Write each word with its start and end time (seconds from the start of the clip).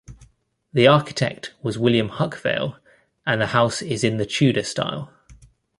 The 0.73 0.87
architect 0.87 1.53
was 1.61 1.77
William 1.77 2.09
Huckvale 2.09 2.79
and 3.27 3.39
the 3.39 3.45
house 3.45 3.83
is 3.83 4.03
in 4.03 4.17
the 4.17 4.25
Tudor 4.25 4.63
style. 4.63 5.13